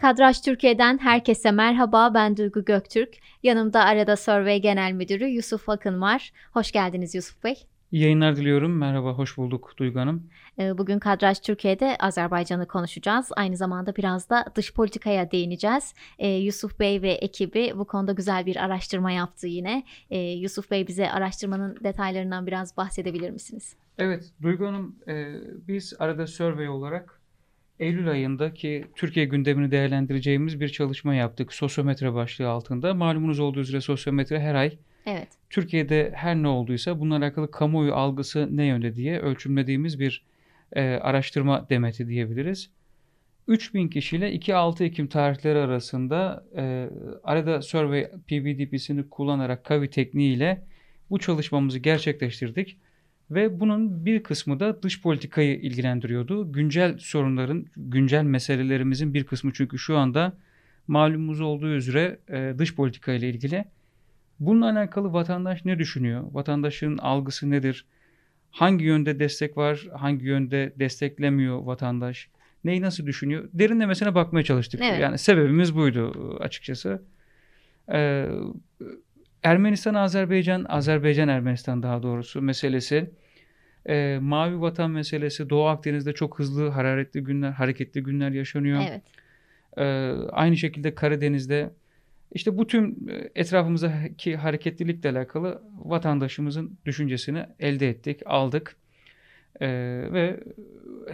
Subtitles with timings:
[0.00, 2.14] Kadraj Türkiye'den herkese merhaba.
[2.14, 3.14] Ben Duygu Göktürk.
[3.42, 6.32] Yanımda Arada Survey Genel Müdürü Yusuf Akın var.
[6.52, 7.54] Hoş geldiniz Yusuf Bey.
[7.92, 8.78] İyi yayınlar diliyorum.
[8.78, 10.30] Merhaba, hoş bulduk Duygu Hanım.
[10.58, 13.28] Ee, bugün Kadraj Türkiye'de Azerbaycan'ı konuşacağız.
[13.36, 15.94] Aynı zamanda biraz da dış politikaya değineceğiz.
[16.18, 19.84] Ee, Yusuf Bey ve ekibi bu konuda güzel bir araştırma yaptı yine.
[20.10, 23.76] Ee, Yusuf Bey bize araştırmanın detaylarından biraz bahsedebilir misiniz?
[23.98, 25.34] Evet, Duygu Hanım, e,
[25.68, 27.17] biz arada survey olarak
[27.80, 31.52] Eylül ayındaki Türkiye gündemini değerlendireceğimiz bir çalışma yaptık.
[31.52, 32.94] Sosyometre başlığı altında.
[32.94, 35.28] Malumunuz olduğu üzere sosyometre her ay Evet.
[35.50, 40.24] Türkiye'de her ne olduysa bununla alakalı kamuoyu algısı ne yönde diye ölçümlediğimiz bir
[40.72, 42.70] e, araştırma demeti diyebiliriz.
[43.46, 46.88] 3000 kişiyle 2-6 Ekim tarihleri arasında e,
[47.24, 50.62] arada survey PVDP'sini kullanarak kavi tekniğiyle
[51.10, 52.78] bu çalışmamızı gerçekleştirdik.
[53.30, 56.52] Ve bunun bir kısmı da dış politikayı ilgilendiriyordu.
[56.52, 60.32] Güncel sorunların, güncel meselelerimizin bir kısmı çünkü şu anda
[60.86, 63.64] malumumuz olduğu üzere e, dış politika ile ilgili.
[64.40, 66.24] Bununla alakalı vatandaş ne düşünüyor?
[66.32, 67.84] Vatandaşın algısı nedir?
[68.50, 69.88] Hangi yönde destek var?
[69.94, 72.28] Hangi yönde desteklemiyor vatandaş?
[72.64, 73.48] Neyi nasıl düşünüyor?
[73.52, 74.80] Derinlemesine bakmaya çalıştık.
[74.84, 75.00] Evet.
[75.00, 77.02] Yani sebebimiz buydu açıkçası.
[77.92, 78.28] Ee,
[79.42, 83.10] Ermenistan, Azerbaycan, Azerbaycan, Ermenistan daha doğrusu meselesi.
[83.88, 85.50] Ee, Mavi Vatan meselesi.
[85.50, 88.82] Doğu Akdeniz'de çok hızlı, hararetli günler, hareketli günler yaşanıyor.
[88.88, 89.02] Evet.
[89.78, 89.84] Ee,
[90.32, 91.70] aynı şekilde Karadeniz'de
[92.34, 92.96] işte bu tüm
[93.34, 98.76] etrafımızdaki hareketlilikle alakalı vatandaşımızın düşüncesini elde ettik, aldık.
[99.60, 99.68] Ee,
[100.12, 100.40] ve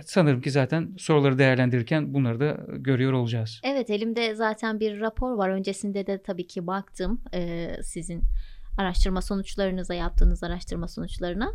[0.05, 3.61] sanırım ki zaten soruları değerlendirirken bunları da görüyor olacağız.
[3.65, 5.49] Evet elimde zaten bir rapor var.
[5.49, 8.23] Öncesinde de tabii ki baktım e, sizin
[8.79, 11.53] araştırma sonuçlarınıza yaptığınız araştırma sonuçlarına.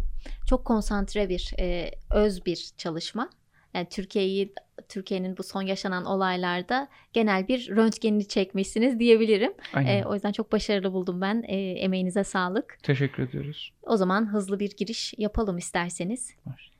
[0.47, 3.29] Çok konsantre bir, e, öz bir çalışma.
[3.73, 4.53] Yani Türkiye'yi
[4.89, 9.53] Türkiye'nin bu son yaşanan olaylarda genel bir röntgenini çekmişsiniz diyebilirim.
[9.73, 9.97] Aynen.
[9.97, 11.43] E, o yüzden çok başarılı buldum ben.
[11.47, 12.77] E, emeğinize sağlık.
[12.83, 13.73] Teşekkür ediyoruz.
[13.83, 16.33] O zaman hızlı bir giriş yapalım isterseniz.
[16.45, 16.71] Var.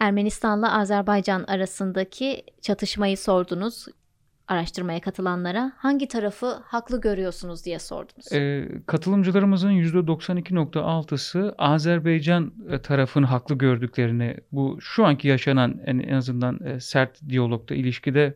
[0.00, 3.86] Ermenistan'la Azerbaycan arasındaki çatışmayı sordunuz
[4.48, 5.72] araştırmaya katılanlara.
[5.76, 8.32] Hangi tarafı haklı görüyorsunuz diye sordunuz.
[8.32, 16.64] Ee, katılımcılarımızın %92.6'sı Azerbaycan e, tarafını haklı gördüklerini bu şu anki yaşanan en, en azından
[16.64, 18.34] e, sert diyalogda ilişkide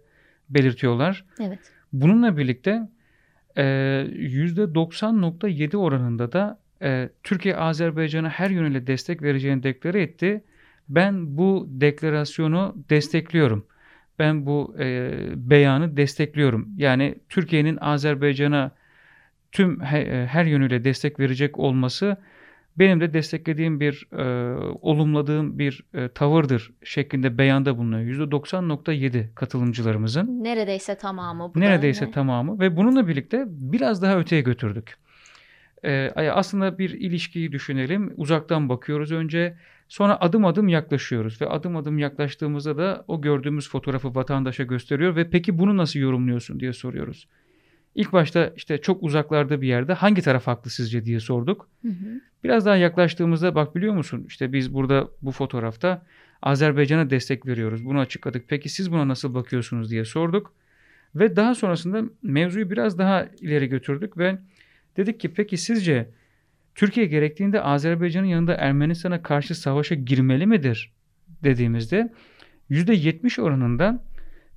[0.50, 1.24] belirtiyorlar.
[1.40, 1.58] Evet.
[1.92, 2.88] Bununla birlikte
[3.56, 10.44] e, %90.7 oranında da e, Türkiye Azerbaycan'a her yönüyle destek vereceğini deklare etti.
[10.94, 13.66] Ben bu deklarasyonu destekliyorum.
[14.18, 16.68] Ben bu e, beyanı destekliyorum.
[16.76, 18.70] Yani Türkiye'nin Azerbaycan'a
[19.52, 22.16] tüm he, her yönüyle destek verecek olması
[22.78, 24.24] benim de desteklediğim bir, e,
[24.82, 28.02] olumladığım bir e, tavırdır şeklinde beyanda bulunuyor.
[28.02, 30.44] %90.7 katılımcılarımızın.
[30.44, 31.54] Neredeyse tamamı.
[31.54, 34.96] Bu Neredeyse tamamı ve bununla birlikte biraz daha öteye götürdük.
[35.84, 38.14] E, aslında bir ilişkiyi düşünelim.
[38.16, 39.56] Uzaktan bakıyoruz önce.
[39.92, 45.30] Sonra adım adım yaklaşıyoruz ve adım adım yaklaştığımızda da o gördüğümüz fotoğrafı vatandaşa gösteriyor ve
[45.30, 47.28] peki bunu nasıl yorumluyorsun diye soruyoruz.
[47.94, 51.68] İlk başta işte çok uzaklarda bir yerde hangi taraf haklı sizce diye sorduk.
[51.82, 52.20] Hı hı.
[52.44, 56.06] Biraz daha yaklaştığımızda bak biliyor musun işte biz burada bu fotoğrafta
[56.42, 57.84] Azerbaycan'a destek veriyoruz.
[57.84, 58.44] Bunu açıkladık.
[58.48, 60.52] Peki siz buna nasıl bakıyorsunuz diye sorduk.
[61.14, 64.38] Ve daha sonrasında mevzuyu biraz daha ileri götürdük ve
[64.96, 66.08] dedik ki peki sizce
[66.74, 70.92] Türkiye gerektiğinde Azerbaycan'ın yanında Ermenistan'a karşı savaşa girmeli midir
[71.44, 72.12] dediğimizde
[72.70, 74.04] %70 oranında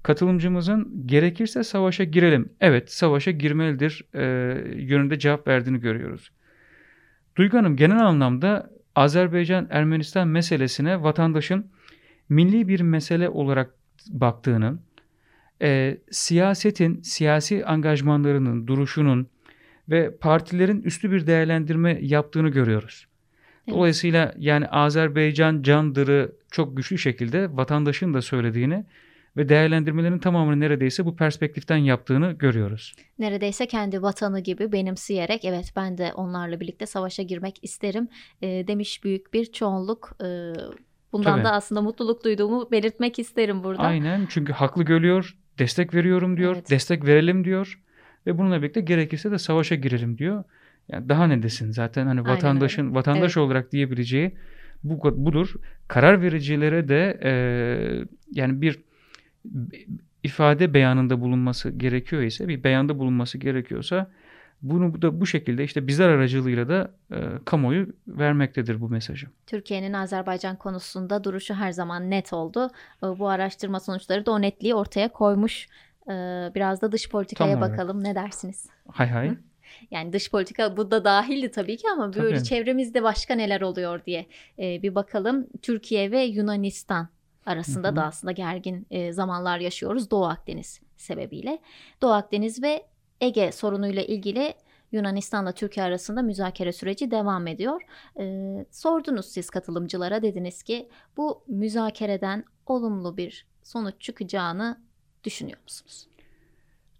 [0.03, 2.49] katılımcımızın gerekirse savaşa girelim.
[2.61, 4.23] Evet savaşa girmelidir e,
[4.75, 6.31] yönünde cevap verdiğini görüyoruz.
[7.35, 11.71] Duygu Hanım genel anlamda Azerbaycan-Ermenistan meselesine vatandaşın
[12.29, 13.75] milli bir mesele olarak
[14.09, 14.79] baktığını,
[15.61, 19.27] e, siyasetin, siyasi angajmanlarının, duruşunun,
[19.89, 23.07] ve partilerin üstü bir değerlendirme yaptığını görüyoruz.
[23.69, 28.85] Dolayısıyla yani Azerbaycan candırı çok güçlü şekilde vatandaşın da söylediğini
[29.37, 32.95] ve değerlendirmelerin tamamını neredeyse bu perspektiften yaptığını görüyoruz.
[33.19, 38.07] Neredeyse kendi vatanı gibi benimseyerek evet ben de onlarla birlikte savaşa girmek isterim
[38.41, 40.11] e, demiş büyük bir çoğunluk.
[40.21, 40.27] E,
[41.11, 41.43] bundan Tabii.
[41.43, 43.81] da aslında mutluluk duyduğumu belirtmek isterim burada.
[43.83, 46.69] Aynen çünkü haklı görüyor, destek veriyorum diyor, evet.
[46.69, 47.81] destek verelim diyor.
[48.27, 50.43] Ve bununla birlikte gerekirse de savaşa girelim diyor.
[50.87, 53.47] Yani daha ne desin zaten hani vatandaşın Aynen vatandaş evet.
[53.47, 54.35] olarak diyebileceği
[54.83, 55.53] bu budur.
[55.87, 57.31] Karar vericilere de e,
[58.31, 58.79] yani bir
[60.23, 64.11] ifade beyanında bulunması gerekiyor ise bir beyanda bulunması gerekiyorsa
[64.61, 69.27] bunu da bu şekilde işte bizler aracılığıyla da e, kamuoyu vermektedir bu mesajı.
[69.47, 72.69] Türkiye'nin Azerbaycan konusunda duruşu her zaman net oldu.
[73.03, 75.67] E, bu araştırma sonuçları da o netliği ortaya koymuş
[76.55, 77.73] biraz da dış politikaya Tam olarak.
[77.73, 78.03] bakalım.
[78.03, 78.69] Ne dersiniz?
[78.91, 79.29] Hay hay.
[79.29, 79.37] Hı?
[79.91, 82.47] Yani dış politika bu da dahildi tabii ki ama böyle Tabii.
[82.47, 84.25] çevremizde başka neler oluyor diye
[84.59, 85.47] e, bir bakalım.
[85.61, 87.07] Türkiye ve Yunanistan
[87.45, 87.95] arasında Hı hı.
[87.95, 91.59] da aslında gergin e, zamanlar yaşıyoruz Doğu Akdeniz sebebiyle.
[92.01, 92.85] Doğu Akdeniz ve
[93.21, 94.53] Ege sorunuyla ilgili
[94.91, 97.81] Yunanistan'la Türkiye arasında müzakere süreci devam ediyor.
[98.19, 104.84] E, sordunuz siz katılımcılara dediniz ki bu müzakereden olumlu bir sonuç çıkacağını
[105.25, 106.07] düşünüyor musunuz?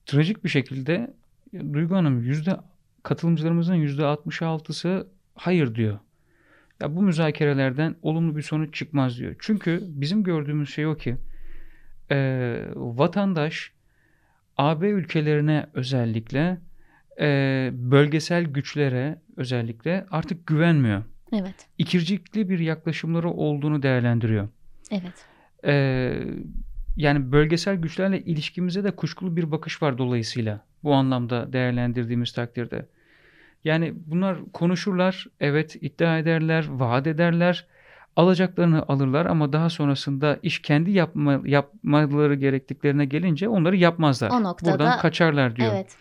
[0.05, 1.13] Trajik bir şekilde
[1.53, 2.57] e, Duygu Hanım yüzde
[3.03, 5.99] katılımcılarımızın yüzde 66'sı hayır diyor.
[6.81, 9.35] Ya bu müzakerelerden olumlu bir sonuç çıkmaz diyor.
[9.39, 11.17] Çünkü bizim gördüğümüz şey o ki
[12.11, 12.17] e,
[12.75, 13.71] vatandaş
[14.57, 16.57] AB ülkelerine özellikle
[17.19, 21.03] e, bölgesel güçlere özellikle artık güvenmiyor.
[21.33, 24.49] Evet, İkircikli bir yaklaşımları olduğunu değerlendiriyor.
[24.91, 25.25] evet.
[25.65, 26.21] Ee,
[26.97, 32.85] yani bölgesel güçlerle ilişkimize de kuşkulu bir bakış var dolayısıyla bu anlamda değerlendirdiğimiz takdirde.
[33.63, 37.65] Yani bunlar konuşurlar, evet iddia ederler, vaat ederler,
[38.15, 44.29] alacaklarını alırlar ama daha sonrasında iş kendi yapma, yapmaları gerektiklerine gelince onları yapmazlar.
[44.29, 45.71] O noktada- Buradan kaçarlar diyor.
[45.73, 45.95] Evet,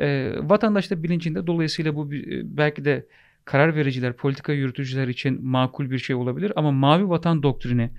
[0.00, 3.06] Ee, vatandaş da bilincinde dolayısıyla bu bir- belki de
[3.44, 7.90] karar vericiler, politika yürütücüler için makul bir şey olabilir ama mavi vatan doktrini,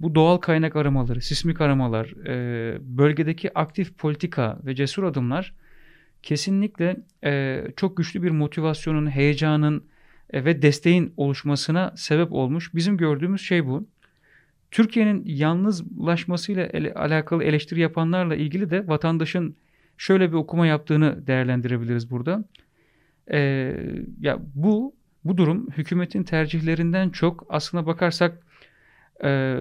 [0.00, 5.54] bu doğal kaynak aramaları, sismik aramalar, e, bölgedeki aktif politika ve cesur adımlar
[6.22, 9.84] kesinlikle e, çok güçlü bir motivasyonun, heyecanın
[10.30, 12.74] e, ve desteğin oluşmasına sebep olmuş.
[12.74, 13.88] Bizim gördüğümüz şey bu.
[14.70, 19.56] Türkiye'nin yalnızlaşmasıyla ele- alakalı eleştiri yapanlarla ilgili de vatandaşın
[19.96, 22.44] şöyle bir okuma yaptığını değerlendirebiliriz burada.
[23.32, 23.76] Ee,
[24.20, 28.46] ya bu bu durum hükümetin tercihlerinden çok aslına bakarsak
[29.24, 29.60] e,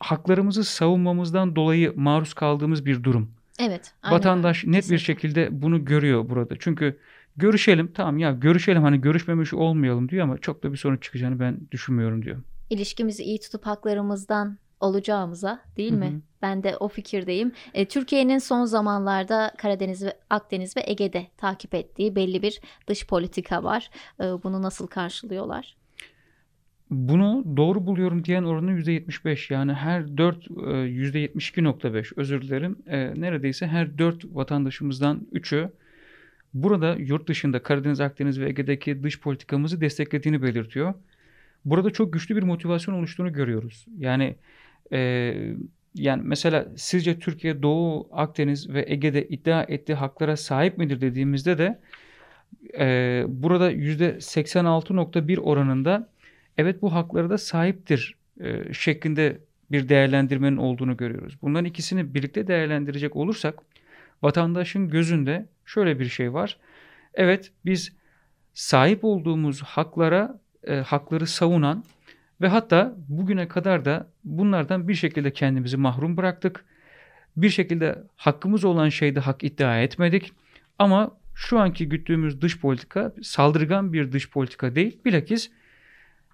[0.00, 3.30] haklarımızı savunmamızdan dolayı maruz kaldığımız bir durum.
[3.58, 3.92] evet.
[4.02, 5.04] aynen Vatandaş net bir Kesinlikle.
[5.04, 6.54] şekilde bunu görüyor burada.
[6.58, 6.98] Çünkü
[7.36, 11.60] görüşelim tamam ya görüşelim hani görüşmemiş olmayalım diyor ama çok da bir sonuç çıkacağını ben
[11.70, 12.36] düşünmüyorum diyor.
[12.70, 16.06] ilişkimizi iyi tutup haklarımızdan olacağımıza değil Hı mi?
[16.06, 16.20] hı.
[16.42, 17.52] Ben de o fikirdeyim.
[17.74, 23.64] E, Türkiye'nin son zamanlarda Karadeniz ve Akdeniz ve Ege'de takip ettiği belli bir dış politika
[23.64, 23.90] var.
[24.20, 25.76] E, bunu nasıl karşılıyorlar?
[26.92, 33.66] Bunu doğru buluyorum diyen oranı %75 yani her 4 e, %72.5 özür dilerim E, neredeyse
[33.66, 35.70] her 4 vatandaşımızdan 3'ü
[36.54, 40.94] burada yurt dışında Karadeniz, Akdeniz ve Ege'deki dış politikamızı desteklediğini belirtiyor.
[41.64, 43.86] Burada çok güçlü bir motivasyon oluştuğunu görüyoruz.
[43.98, 44.36] Yani
[44.92, 45.34] e,
[45.94, 51.80] yani mesela sizce Türkiye Doğu Akdeniz ve Ege'de iddia ettiği haklara sahip midir dediğimizde de
[52.78, 56.11] e, burada %86.1 oranında
[56.58, 59.38] evet bu haklara da sahiptir e, şeklinde
[59.70, 61.36] bir değerlendirmenin olduğunu görüyoruz.
[61.42, 63.54] Bunların ikisini birlikte değerlendirecek olursak
[64.22, 66.58] vatandaşın gözünde şöyle bir şey var.
[67.14, 67.92] Evet biz
[68.54, 71.84] sahip olduğumuz haklara e, hakları savunan
[72.40, 76.64] ve hatta bugüne kadar da bunlardan bir şekilde kendimizi mahrum bıraktık.
[77.36, 80.32] Bir şekilde hakkımız olan şeyde hak iddia etmedik.
[80.78, 84.98] Ama şu anki güttüğümüz dış politika saldırgan bir dış politika değil.
[85.04, 85.50] Bilakis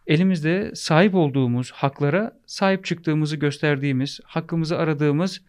[0.08, 5.42] elimizde sahip olduğumuz haklara sahip çıktığımızı gösterdiğimiz, hakkımızı aradığımız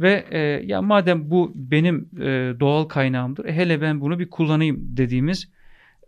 [0.00, 4.76] ve e, ya madem bu benim e, doğal kaynağımdır, e, hele ben bunu bir kullanayım
[4.80, 5.48] dediğimiz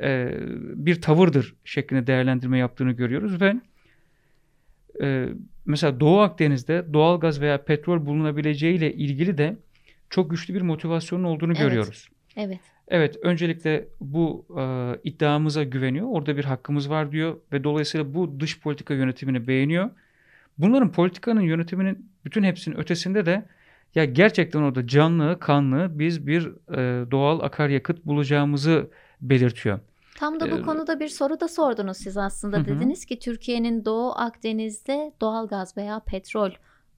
[0.03, 0.31] e,
[0.75, 3.55] bir tavırdır şeklinde değerlendirme yaptığını görüyoruz ve
[5.03, 5.29] e,
[5.67, 9.57] mesela Doğu Akdeniz'de doğal gaz veya petrol bulunabileceği ile ilgili de
[10.11, 11.61] çok güçlü bir motivasyonun olduğunu Evet.
[11.61, 12.09] görüyoruz.
[12.37, 12.61] Evet.
[12.91, 16.07] Evet, öncelikle bu e, iddiamıza güveniyor.
[16.11, 19.91] Orada bir hakkımız var diyor ve dolayısıyla bu dış politika yönetimini beğeniyor.
[20.59, 23.45] Bunların politikanın yönetiminin bütün hepsinin ötesinde de
[23.95, 29.81] ya gerçekten orada canlı, kanlı biz bir e, doğal akaryakıt bulacağımızı belirtiyor.
[30.19, 32.59] Tam da bu Ee, konuda bir soru da sordunuz siz aslında.
[32.59, 32.65] Hı.
[32.67, 36.51] Dediniz ki Türkiye'nin Doğu Akdeniz'de doğal gaz veya petrol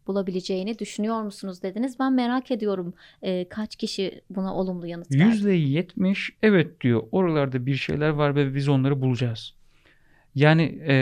[0.06, 1.98] bulabileceğini düşünüyor musunuz dediniz.
[1.98, 5.48] Ben merak ediyorum e, kaç kişi buna olumlu yanıt verdi?
[5.48, 7.02] %70 evet diyor.
[7.12, 9.54] Oralarda bir şeyler var ve biz onları bulacağız.
[10.34, 10.94] Yani e,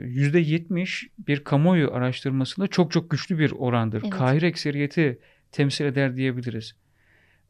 [0.00, 4.02] %70 bir kamuoyu araştırmasında çok çok güçlü bir orandır.
[4.02, 4.10] Evet.
[4.10, 5.18] Kahir ekseriyeti
[5.52, 6.74] temsil eder diyebiliriz.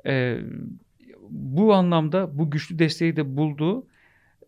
[0.07, 0.39] E,
[1.31, 3.87] bu anlamda bu güçlü desteği de buldu.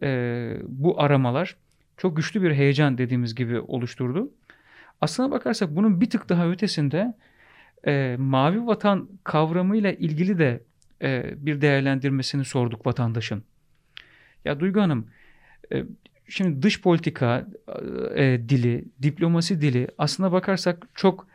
[0.02, 1.56] E, bu aramalar
[1.96, 4.30] çok güçlü bir heyecan dediğimiz gibi oluşturdu.
[5.04, 7.14] Aslına bakarsak bunun bir tık daha ötesinde
[7.86, 10.62] e, mavi vatan kavramıyla ilgili de
[11.02, 13.42] e, bir değerlendirmesini sorduk vatandaşın.
[14.44, 15.06] Ya Duygu Hanım,
[15.72, 15.84] e,
[16.28, 17.46] şimdi dış politika
[18.14, 21.26] e, dili, diplomasi dili aslına bakarsak çok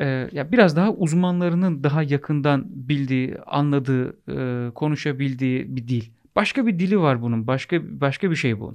[0.00, 6.04] e, ya biraz daha uzmanlarının daha yakından bildiği, anladığı, e, konuşabildiği bir dil.
[6.36, 7.46] Başka bir dili var bunun.
[7.46, 8.74] Başka başka bir şey bu.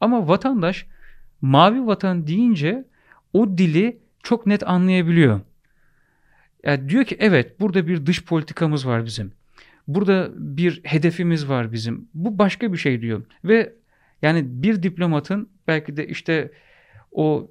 [0.00, 0.86] Ama vatandaş
[1.40, 2.84] mavi vatan deyince
[3.36, 5.40] o dili çok net anlayabiliyor.
[6.64, 9.32] Yani diyor ki evet burada bir dış politikamız var bizim.
[9.88, 12.08] Burada bir hedefimiz var bizim.
[12.14, 13.22] Bu başka bir şey diyor.
[13.44, 13.72] Ve
[14.22, 16.50] yani bir diplomatın belki de işte
[17.12, 17.50] o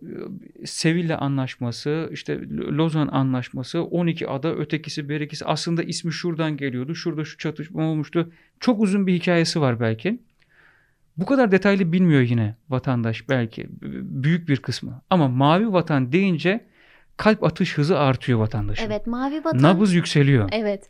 [0.62, 6.96] e, Seville anlaşması, işte Lozan anlaşması, 12 ada ötekisi berikisi aslında ismi şuradan geliyordu.
[6.96, 8.32] Şurada şu çatışma olmuştu.
[8.60, 10.20] Çok uzun bir hikayesi var belki.
[11.18, 13.68] Bu kadar detaylı bilmiyor yine vatandaş belki
[14.02, 15.02] büyük bir kısmı.
[15.10, 16.66] Ama mavi vatan deyince
[17.18, 18.86] kalp atış hızı artıyor vatandaşın.
[18.86, 19.62] Evet mavi vatan.
[19.62, 20.50] Nabız yükseliyor.
[20.52, 20.90] Evet.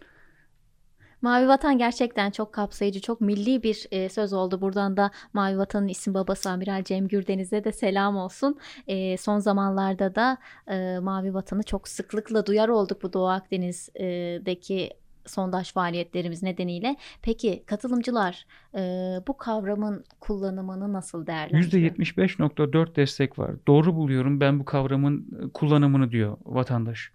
[1.22, 4.62] Mavi Vatan gerçekten çok kapsayıcı, çok milli bir e, söz oldu.
[4.62, 8.58] Buradan da Mavi Vatan'ın isim babası Amiral Cem Gürdeniz'e de selam olsun.
[8.88, 14.90] E, son zamanlarda da e, Mavi Vatan'ı çok sıklıkla duyar olduk bu Doğu Akdeniz'deki
[15.26, 16.96] sondaj faaliyetlerimiz nedeniyle.
[17.22, 18.80] Peki katılımcılar e,
[19.28, 21.92] bu kavramın kullanımını nasıl değerlendiriyor?
[21.92, 23.52] %75.4 destek var.
[23.68, 27.12] Doğru buluyorum ben bu kavramın kullanımını diyor vatandaş.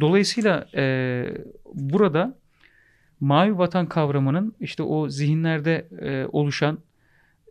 [0.00, 1.24] Dolayısıyla e,
[1.74, 2.34] burada
[3.20, 6.78] mavi vatan kavramının işte o zihinlerde e, oluşan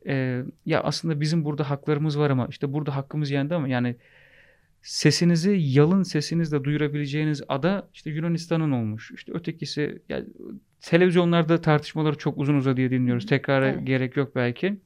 [0.08, 3.96] e, ya aslında bizim burada haklarımız var ama işte burada hakkımız yendi ama yani
[4.82, 9.12] sesinizi yalın sesinizle duyurabileceğiniz ada işte Yunanistan'ın olmuş.
[9.12, 10.26] İşte ötekisi yani
[10.82, 13.26] televizyonlarda tartışmaları çok uzun uzadıya dinliyoruz.
[13.26, 13.88] Tekrara evet.
[13.88, 14.80] gerek yok belki.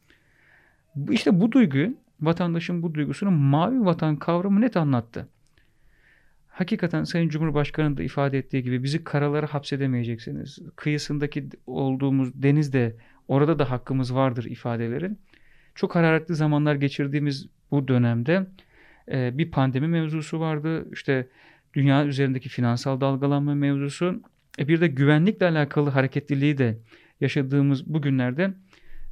[1.11, 5.27] İşte bu duyguyu vatandaşın bu duygusunu mavi vatan kavramı net anlattı.
[6.47, 10.59] Hakikaten Sayın Cumhurbaşkanı da ifade ettiği gibi bizi karalara hapsedemeyeceksiniz.
[10.75, 12.95] Kıyısındaki olduğumuz denizde
[13.27, 15.11] orada da hakkımız vardır ifadeleri.
[15.75, 18.47] Çok hararetli zamanlar geçirdiğimiz bu dönemde
[19.11, 20.87] e, bir pandemi mevzusu vardı.
[20.91, 21.27] İşte
[21.73, 24.21] dünya üzerindeki finansal dalgalanma mevzusu.
[24.59, 26.77] E, bir de güvenlikle alakalı hareketliliği de
[27.21, 28.53] yaşadığımız bu günlerde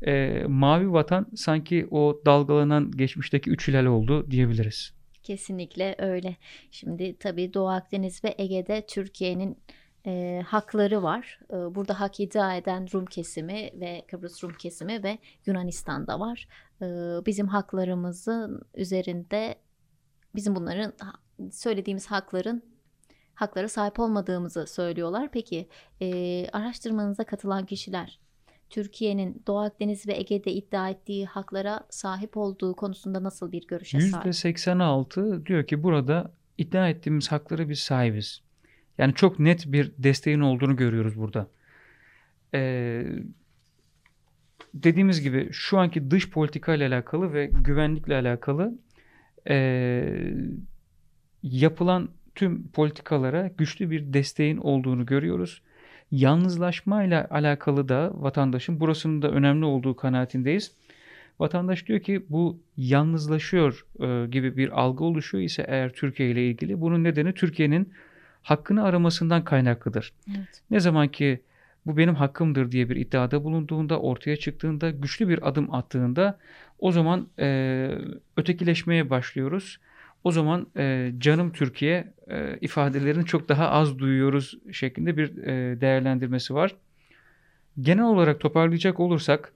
[0.07, 4.93] e, Mavi Vatan sanki o dalgalanan geçmişteki üç hilal oldu diyebiliriz.
[5.23, 6.35] Kesinlikle öyle.
[6.71, 9.57] Şimdi tabii Doğu Akdeniz ve Ege'de Türkiye'nin
[10.05, 11.39] e, hakları var.
[11.49, 16.47] E, burada hak iddia eden Rum kesimi ve Kıbrıs Rum kesimi ve Yunanistan'da var.
[16.81, 16.85] E,
[17.25, 19.55] bizim haklarımızın üzerinde
[20.35, 20.93] bizim bunların
[21.51, 22.63] söylediğimiz hakların
[23.35, 25.29] haklara sahip olmadığımızı söylüyorlar.
[25.31, 25.67] Peki
[26.01, 28.19] e, araştırmanıza katılan kişiler
[28.69, 34.25] Türkiye'nin Doğu Akdeniz ve Ege'de iddia ettiği haklara sahip olduğu konusunda nasıl bir görüşe sahip?
[34.25, 38.41] %86 diyor ki burada iddia ettiğimiz haklara biz sahibiz.
[38.97, 41.47] Yani çok net bir desteğin olduğunu görüyoruz burada.
[42.53, 43.05] Ee,
[44.73, 48.79] dediğimiz gibi şu anki dış politika ile alakalı ve güvenlikle alakalı
[49.49, 50.33] e,
[51.43, 55.61] yapılan tüm politikalara güçlü bir desteğin olduğunu görüyoruz.
[56.11, 60.71] Yalnızlaşmayla alakalı da vatandaşın burasının da önemli olduğu kanaatindeyiz.
[61.39, 66.81] Vatandaş diyor ki bu yalnızlaşıyor e, gibi bir algı oluşuyor ise eğer Türkiye ile ilgili
[66.81, 67.93] bunun nedeni Türkiye'nin
[68.41, 70.13] hakkını aramasından kaynaklıdır.
[70.29, 70.61] Evet.
[70.71, 71.41] Ne zaman ki
[71.85, 76.39] bu benim hakkımdır diye bir iddiada bulunduğunda, ortaya çıktığında, güçlü bir adım attığında
[76.79, 77.89] o zaman e,
[78.37, 79.79] ötekileşmeye başlıyoruz.
[80.23, 86.53] O zaman e, canım Türkiye e, ifadelerini çok daha az duyuyoruz şeklinde bir e, değerlendirmesi
[86.53, 86.75] var.
[87.81, 89.53] Genel olarak toparlayacak olursak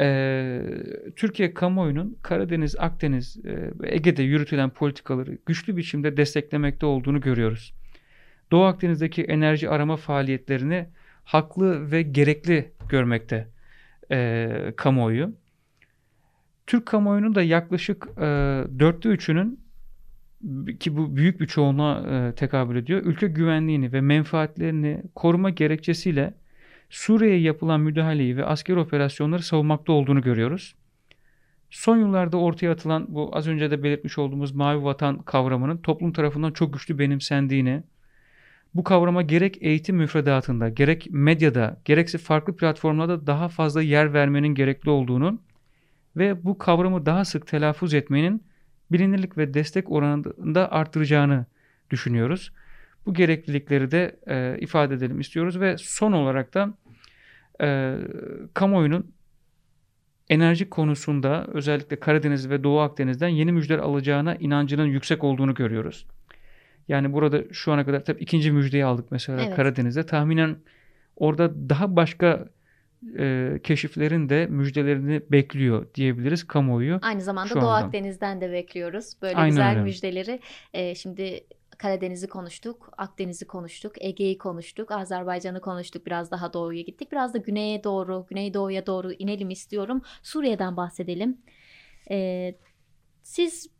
[0.00, 0.60] e,
[1.16, 7.74] Türkiye kamuoyunun Karadeniz, Akdeniz e, ve Ege'de yürütülen politikaları güçlü biçimde desteklemekte olduğunu görüyoruz.
[8.52, 10.86] Doğu Akdeniz'deki enerji arama faaliyetlerini
[11.24, 13.48] haklı ve gerekli görmekte
[14.10, 15.32] e, kamuoyu.
[16.66, 18.22] Türk kamuoyunun da yaklaşık e,
[18.78, 19.60] dörtte üçünün
[20.80, 23.02] ki bu büyük bir çoğunluğa e, tekabül ediyor.
[23.04, 26.34] Ülke güvenliğini ve menfaatlerini koruma gerekçesiyle
[26.90, 30.74] Suriye'ye yapılan müdahaleyi ve asker operasyonları savunmakta olduğunu görüyoruz.
[31.70, 36.52] Son yıllarda ortaya atılan bu az önce de belirtmiş olduğumuz mavi vatan kavramının toplum tarafından
[36.52, 37.82] çok güçlü benimsendiğini,
[38.74, 44.90] bu kavrama gerek eğitim müfredatında, gerek medyada, gerekse farklı platformlarda daha fazla yer vermenin gerekli
[44.90, 45.38] olduğunu
[46.16, 48.42] ve bu kavramı daha sık telaffuz etmenin
[48.92, 51.46] bilinirlik ve destek oranında arttıracağını
[51.90, 52.52] düşünüyoruz.
[53.06, 56.74] Bu gereklilikleri de e, ifade edelim istiyoruz ve son olarak da
[57.60, 57.98] e,
[58.54, 59.14] kamuoyunun
[60.28, 66.06] enerji konusunda özellikle Karadeniz ve Doğu Akdeniz'den yeni müjdeler alacağına inancının yüksek olduğunu görüyoruz.
[66.88, 69.56] Yani burada şu ana kadar tabii ikinci müjdeyi aldık mesela evet.
[69.56, 70.06] Karadeniz'de.
[70.06, 70.56] Tahminen
[71.16, 72.48] orada daha başka
[73.18, 76.98] e, keşiflerin de müjdelerini bekliyor diyebiliriz kamuoyu.
[77.02, 79.82] Aynı zamanda Doğu Akdeniz'den de bekliyoruz böyle Aynen güzel öyle.
[79.82, 80.40] müjdeleri.
[80.74, 81.44] E, şimdi
[81.78, 86.06] Karadeniz'i konuştuk, Akdeniz'i konuştuk, Ege'yi konuştuk, Azerbaycan'ı konuştuk.
[86.06, 87.12] Biraz daha doğuya gittik.
[87.12, 90.02] Biraz da güneye doğru, güneydoğuya doğru inelim istiyorum.
[90.22, 91.38] Suriye'den bahsedelim.
[92.10, 92.54] Ee,
[93.22, 93.70] siz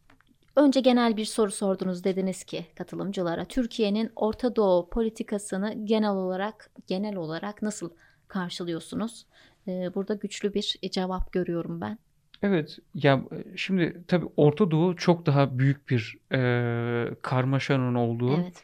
[0.56, 7.16] önce genel bir soru sordunuz dediniz ki katılımcılara Türkiye'nin Orta Doğu politikasını genel olarak genel
[7.16, 7.90] olarak nasıl
[8.28, 9.26] karşılıyorsunuz?
[9.68, 11.98] Ee, burada güçlü bir cevap görüyorum ben.
[12.42, 18.62] Evet ya e, şimdi tabii Orta Doğu çok daha büyük bir e, karmaşanın olduğu, Evet.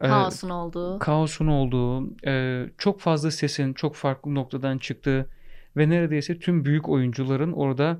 [0.00, 0.98] e, Kaosun olduğu.
[0.98, 5.26] kaosun olduğu, e, çok fazla sesin çok farklı noktadan çıktığı
[5.76, 7.98] ve neredeyse tüm büyük oyuncuların orada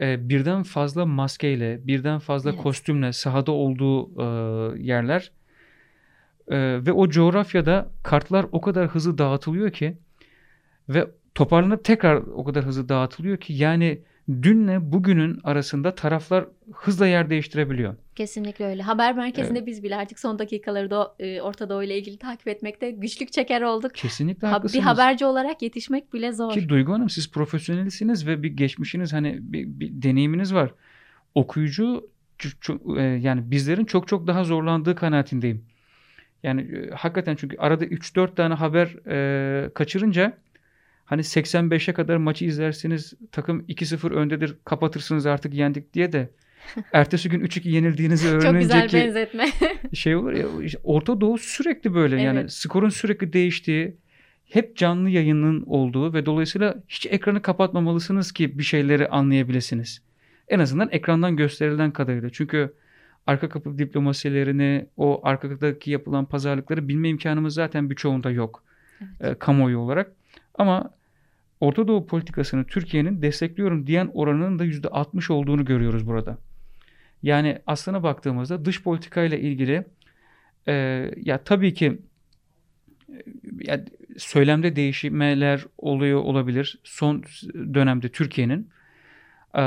[0.00, 2.62] e, birden fazla maskeyle, birden fazla Evet.
[2.62, 4.24] kostümle sahada olduğu e,
[4.82, 5.32] yerler
[6.50, 9.98] E, ve o coğrafyada kartlar o kadar hızlı dağıtılıyor ki
[10.88, 17.30] ve toparlanıp tekrar o kadar hızlı dağıtılıyor ki yani dünle bugünün arasında taraflar hızla yer
[17.30, 17.96] değiştirebiliyor.
[18.14, 18.82] Kesinlikle öyle.
[18.82, 22.90] Haber merkezinde biz bile artık son dakikaları da e, Orta Doğu ile ilgili takip etmekte
[22.90, 23.94] güçlük çeker olduk.
[23.94, 24.84] Kesinlikle Ha- bir haklısınız.
[24.86, 26.52] haberci olarak yetişmek bile zor.
[26.52, 30.70] Ki Duygu Hanım siz profesyonelisiniz ve bir geçmişiniz hani bir, bir deneyiminiz var.
[31.34, 32.10] Okuyucu
[32.96, 35.64] e, yani bizlerin çok çok daha zorlandığı kanaatindeyim.
[36.42, 40.32] Yani e, hakikaten çünkü arada 3-4 tane haber e, kaçırınca
[41.08, 46.30] hani 85'e kadar maçı izlersiniz takım 2-0 öndedir kapatırsınız artık yendik diye de
[46.92, 49.46] ertesi gün 3-2 yenildiğinizi Çok öğrenince güzel ki benzetme.
[49.94, 52.52] şey olur ya işte Orta Doğu sürekli böyle yani Evet.
[52.52, 53.96] skorun sürekli değiştiği
[54.44, 60.02] hep canlı yayının olduğu ve dolayısıyla hiç ekranı kapatmamalısınız ki bir şeyleri anlayabilirsiniz.
[60.48, 62.30] En azından ekrandan gösterilen kadarıyla.
[62.32, 62.74] Çünkü
[63.26, 68.64] arka kapı diplomasilerini, o arkadaki yapılan pazarlıkları bilme imkanımız zaten birçoğunda yok
[69.00, 69.36] Evet.
[69.36, 70.12] e, kamuoyu olarak.
[70.54, 70.90] Ama
[71.60, 76.38] Orta Doğu politikasını Türkiye'nin destekliyorum diyen oranının da %60 olduğunu görüyoruz burada.
[77.22, 79.84] Yani aslına baktığımızda dış politikayla ilgili
[80.68, 80.72] e,
[81.16, 81.98] ya tabii ki
[83.08, 83.14] e,
[83.60, 83.84] ya
[84.16, 87.24] söylemde değişmeler oluyor olabilir son
[87.74, 88.68] dönemde Türkiye'nin.
[89.54, 89.60] E,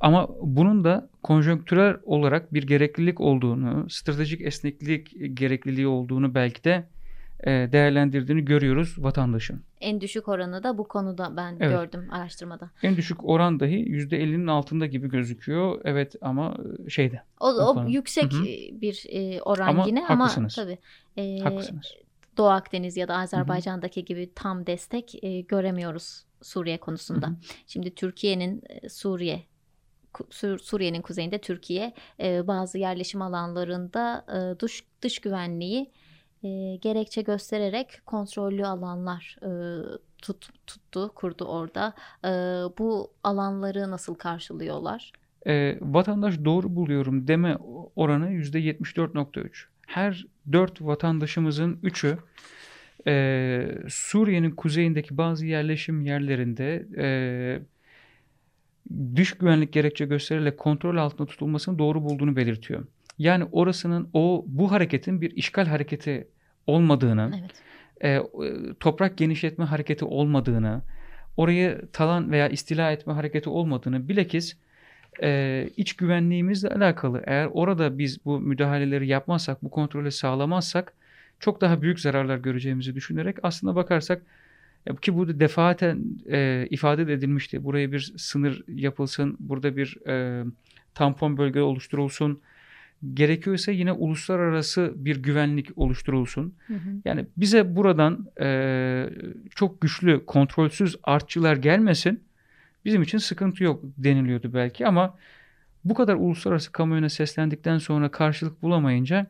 [0.00, 6.88] ama bunun da konjonktürel olarak bir gereklilik olduğunu, stratejik esneklik gerekliliği olduğunu belki de
[7.44, 9.62] değerlendirdiğini görüyoruz vatandaşın.
[9.80, 11.70] En düşük oranı da bu konuda ben Evet.
[11.70, 12.70] gördüm araştırmada.
[12.82, 15.80] En düşük oran dahi %50'nin altında gibi gözüküyor.
[15.84, 17.22] Evet ama e, şeyde.
[17.40, 18.44] O, O yüksek Hı hı.
[18.46, 20.58] e, bir e, oran Ama yine haklısınız.
[20.58, 20.78] ama tabii
[21.16, 21.94] e, Haklısınız.
[22.36, 27.26] Doğu Akdeniz ya da Azerbaycan'daki gibi tam destek e, göremiyoruz Suriye konusunda.
[27.26, 27.36] Hı hı.
[27.66, 29.42] Şimdi Türkiye'nin e, Suriye
[30.62, 35.90] Suriye'nin kuzeyinde Türkiye e, bazı yerleşim alanlarında e, dış dış güvenliği
[36.42, 39.48] e, gerekçe göstererek kontrollü alanlar e,
[40.22, 41.94] tut, tuttu, kurdu orada.
[42.24, 42.28] E,
[42.78, 45.12] bu alanları nasıl karşılıyorlar?
[45.46, 47.56] E, vatandaş doğru buluyorum deme
[47.96, 49.64] oranı %74.3.
[49.86, 52.18] Her 4 vatandaşımızın 3'ü
[53.06, 57.06] e, Suriye'nin kuzeyindeki bazı yerleşim yerlerinde e,
[59.16, 62.84] dış güvenlik gerekçe gösterilerek kontrol altında tutulmasını doğru bulduğunu belirtiyor.
[63.18, 66.28] Yani orasının o bu hareketin bir işgal hareketi
[66.66, 67.62] olmadığını, Evet.
[68.00, 68.22] e, e,
[68.80, 70.82] toprak genişletme hareketi olmadığını,
[71.36, 74.56] orayı talan veya istila etme hareketi olmadığını bilakis
[75.22, 80.92] e, iç güvenliğimizle alakalı eğer orada biz bu müdahaleleri yapmazsak, bu kontrolü sağlamazsak
[81.40, 84.22] çok daha büyük zararlar göreceğimizi düşünerek aslında bakarsak
[84.86, 87.64] e, ki bu defaten e, ifade de edilmişti.
[87.64, 90.44] Buraya bir sınır yapılsın, burada bir e,
[90.94, 92.40] tampon bölge oluşturulsun.
[93.14, 96.54] Gerekiyorsa yine uluslararası bir güvenlik oluşturulsun.
[96.66, 96.78] Hı hı.
[97.04, 99.10] Yani bize buradan e,
[99.54, 102.24] çok güçlü, kontrolsüz artçılar gelmesin.
[102.84, 105.18] Bizim için sıkıntı yok deniliyordu belki ama
[105.84, 109.26] bu kadar uluslararası kamuoyuna seslendikten sonra karşılık bulamayınca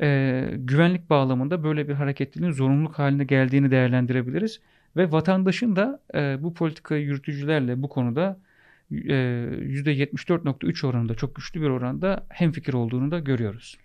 [0.00, 4.60] e, güvenlik bağlamında böyle bir hareketliliğin zorunluluk haline geldiğini değerlendirebiliriz.
[4.96, 8.38] Ve vatandaşın da e, bu politikayı yürütücülerle bu konuda
[8.90, 13.78] %74.3 oranında çok güçlü bir oranda hemfikir olduğunu da görüyoruz.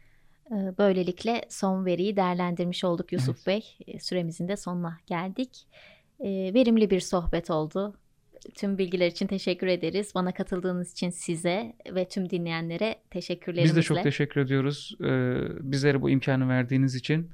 [0.51, 3.77] Ee, Böylelikle son veriyi değerlendirmiş olduk Yusuf Bey.
[3.87, 5.67] Ee, Süremizin de sonuna geldik.
[6.19, 7.93] Ee, Verimli bir sohbet oldu.
[8.55, 10.11] Tüm bilgiler için teşekkür ederiz.
[10.15, 13.79] Bana katıldığınız için size ve tüm dinleyenlere teşekkürlerimizle.
[13.79, 14.95] Biz de çok teşekkür ediyoruz.
[15.61, 17.29] Bizlere bu imkanı verdiğiniz için.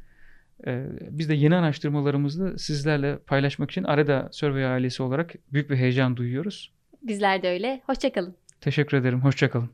[1.09, 6.73] Biz de yeni araştırmalarımızı sizlerle paylaşmak için Areda Survey ailesi olarak büyük bir heyecan duyuyoruz.
[7.07, 7.81] Bizler de öyle.
[7.85, 8.35] Hoşçakalın.
[8.61, 9.21] Teşekkür ederim.
[9.21, 9.69] Hoşçakalın.